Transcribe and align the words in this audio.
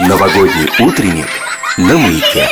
Новогодний 0.00 0.70
утренник 0.78 1.26
на 1.76 1.98
маяке. 1.98 2.48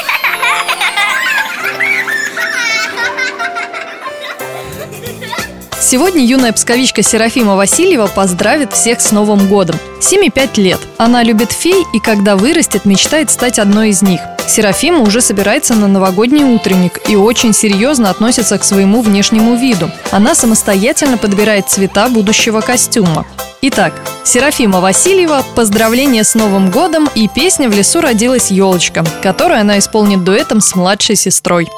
Сегодня 5.79 6.25
юная 6.25 6.53
псковичка 6.53 7.05
Серафима 7.05 7.55
Васильева 7.55 8.09
поздравит 8.09 8.73
всех 8.73 9.01
с 9.01 9.13
Новым 9.13 9.47
годом. 9.47 9.77
Симе 10.01 10.31
5 10.31 10.59
лет. 10.59 10.81
Она 10.99 11.23
любит 11.23 11.53
фей 11.53 11.87
и 11.95 12.01
когда 12.01 12.35
вырастет, 12.35 12.85
мечтает 12.85 13.31
стать 13.31 13.61
одной 13.61 13.91
из 13.91 14.03
них. 14.03 14.21
Серафима 14.47 15.01
уже 15.01 15.21
собирается 15.21 15.75
на 15.75 15.89
новогодний 15.89 16.45
утренник 16.45 17.09
и 17.09 17.17
очень 17.17 17.53
серьезно 17.53 18.11
относится 18.11 18.59
к 18.59 18.65
своему 18.65 19.03
внешнему 19.03 19.57
виду. 19.57 19.91
Она 20.11 20.35
самостоятельно 20.35 21.19
подбирает 21.19 21.69
цвета 21.69 22.09
будущего 22.09 22.61
костюма. 22.61 23.27
Итак, 23.63 23.93
Серафима 24.23 24.81
Васильева, 24.81 25.43
поздравление 25.55 26.25
с 26.25 26.35
Новым 26.35 26.71
годом 26.71 27.09
и 27.15 27.27
песня 27.29 27.69
«В 27.69 27.75
лесу 27.75 28.01
родилась 28.01 28.51
елочка», 28.51 29.05
которую 29.23 29.61
она 29.61 29.79
исполнит 29.79 30.23
дуэтом 30.25 30.61
с 30.61 30.75
младшей 30.77 31.17
сестрой. 31.17 31.69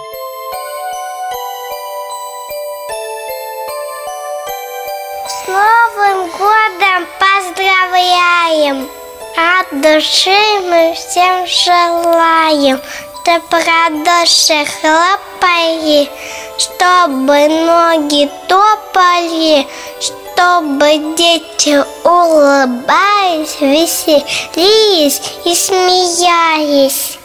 С 5.27 5.48
Новым 5.48 6.30
годом 6.30 7.07
поздравляем! 7.19 8.98
От 9.38 9.80
души 9.80 10.37
мы 10.62 10.95
всем 10.97 11.46
желаем, 11.46 12.80
добра 13.24 13.88
души 13.91 14.66
хлопали, 14.66 16.10
чтобы 16.59 17.46
ноги 17.46 18.29
топали, 18.48 19.65
чтобы 20.01 21.15
дети 21.16 21.84
улыбались, 22.02 23.60
веселились 23.60 25.23
и 25.45 25.55
смеялись. 25.55 27.16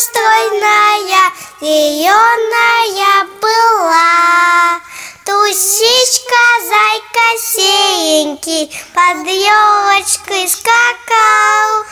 Стройная, 0.00 1.32
зеленая 1.60 3.26
была. 3.40 4.80
Тусичка, 5.26 6.44
зайка 6.68 7.28
серенький, 7.38 8.64
под 8.94 9.26
елочкой 9.26 10.48
скакал. 10.48 11.84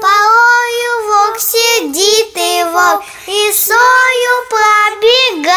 Порою 0.00 0.92
волк 1.08 1.38
сидит 1.40 2.36
и 2.36 2.64
волк, 2.72 3.02
и 3.26 3.52
сою 3.52 4.36
пробегал. 4.48 5.56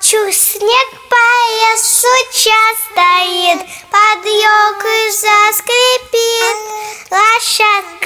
Чур 0.00 0.32
снег 0.32 0.88
по 1.10 1.30
лесу 1.58 2.16
час 2.32 2.76
стоит, 2.92 3.60
под 3.90 4.24
елкой 4.24 5.10
заскрипит. 5.10 6.56
Лошадка 7.10 7.99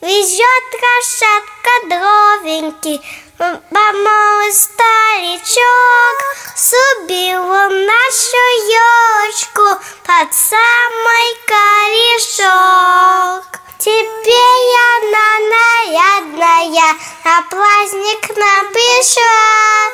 Везет 0.00 0.68
лошадка 0.80 1.74
дровеньки, 1.88 3.00
помолвый 3.36 4.52
старичок. 4.52 6.18
Субил 6.54 7.42
он 7.42 7.84
нашу 7.84 8.44
елочку 8.70 9.66
под 10.06 10.32
самый 10.32 11.34
корешок. 11.48 13.44
Теперь 13.78 14.76
она 14.94 15.30
нарядная, 15.56 16.94
на 17.24 17.42
праздник 17.50 18.36
нам 18.36 18.72
пришла 18.72 19.88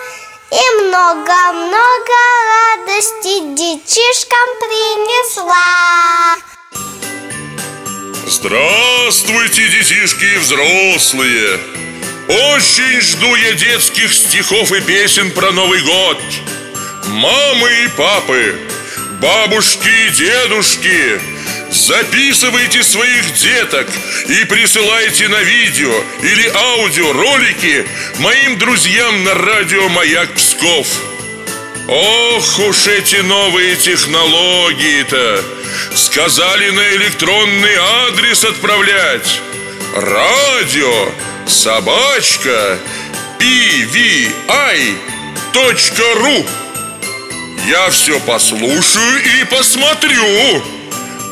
И 0.50 0.84
много-много 0.84 2.18
радости 2.76 3.54
детишкам 3.54 4.48
принесла 4.60 5.74
Здравствуйте, 8.46 9.66
детишки 9.70 10.24
и 10.26 10.36
взрослые! 10.36 11.58
Очень 12.28 13.00
жду 13.00 13.34
я 13.36 13.54
детских 13.54 14.12
стихов 14.12 14.70
и 14.70 14.82
песен 14.82 15.30
про 15.30 15.50
Новый 15.50 15.80
год. 15.80 16.20
Мамы 17.06 17.70
и 17.84 17.88
папы, 17.96 18.60
бабушки 19.18 19.88
и 19.88 20.10
дедушки, 20.10 21.22
записывайте 21.72 22.82
своих 22.82 23.32
деток 23.32 23.88
и 24.28 24.44
присылайте 24.44 25.28
на 25.28 25.40
видео 25.40 25.94
или 26.20 26.46
аудио 26.54 27.14
ролики 27.14 27.86
моим 28.18 28.58
друзьям 28.58 29.24
на 29.24 29.32
радио 29.32 29.88
«Маяк 29.88 30.34
Псков». 30.34 31.13
Ох 31.86 32.58
уж 32.60 32.86
эти 32.86 33.16
новые 33.16 33.76
технологии-то! 33.76 35.44
Сказали 35.94 36.70
на 36.70 36.94
электронный 36.94 37.76
адрес 38.06 38.42
отправлять. 38.42 39.40
Радио 39.94 41.10
собачка 41.46 42.78
pvi.ru 43.38 44.06
Я 47.66 47.90
все 47.90 48.18
послушаю 48.20 49.22
и 49.40 49.44
посмотрю. 49.44 50.62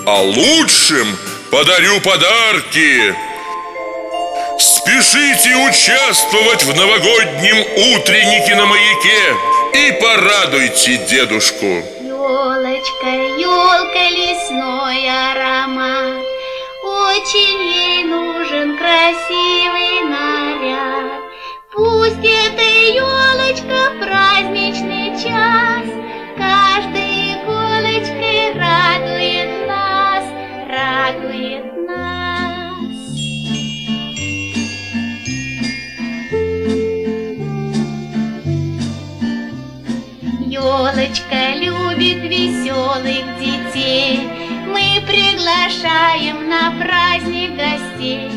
А 0.04 0.20
лучшим 0.20 1.16
подарю 1.50 1.98
подарки. 2.02 3.14
Спешите 4.58 5.56
участвовать 5.56 6.64
в 6.64 6.76
новогоднем 6.76 7.64
утреннике 7.94 8.54
на 8.54 8.66
маяке 8.66 9.51
и 9.74 9.92
порадуйте 10.00 10.98
дедушку. 11.08 11.82
Елочка, 12.00 13.10
елка, 13.38 14.08
лесной 14.10 15.08
аромат 15.08 16.24
Очень 16.82 17.62
ей 17.62 18.04
нужен 18.04 18.76
красивый 18.76 20.01
Елочка 40.62 41.56
любит 41.56 42.22
веселых 42.22 43.24
детей. 43.40 44.20
Мы 44.68 45.02
приглашаем 45.08 46.48
на 46.48 46.70
праздник 46.80 47.56
гостей. 47.56 48.30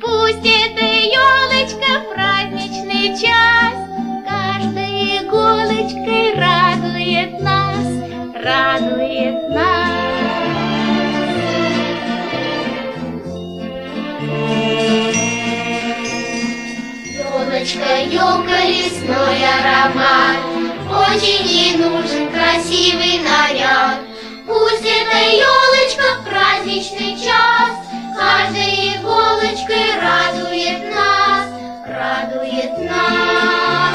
Пусть 0.00 0.44
эта 0.44 0.84
елочка 0.84 2.02
праздничный 2.12 3.16
час. 3.16 3.72
Каждой 4.28 5.18
иголочкой 5.18 6.34
радует 6.34 7.40
нас, 7.40 7.86
радует 8.34 9.48
нас. 9.50 9.90
Елочка, 17.14 18.00
елка, 18.10 18.64
лесной 18.64 19.44
аромат 19.44 20.59
Очень 20.90 21.46
ей 21.46 21.76
нужен 21.76 22.32
красивый 22.32 23.20
наряд. 23.20 24.00
Пусть 24.44 24.82
эта 24.84 25.18
елочка 25.30 26.20
в 26.20 26.28
праздничный 26.28 27.16
час. 27.16 27.70
Каждой 28.18 28.96
иголочкой 28.96 29.94
радует 30.02 30.92
нас, 30.92 31.46
радует 31.86 32.76
нас. 32.90 33.94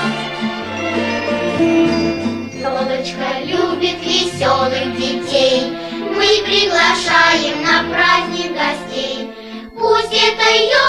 Елочка 2.54 3.42
любит 3.44 4.02
веселых 4.02 4.96
детей. 4.98 5.78
Мы 5.92 6.44
приглашаем 6.46 7.62
на 7.62 7.94
праздник 7.94 8.54
гостей. 8.54 9.34
Пусть 9.78 10.14
эта 10.14 10.50
елочка 10.50 10.85